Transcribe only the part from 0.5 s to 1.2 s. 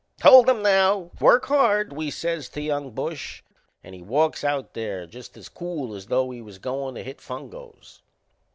now!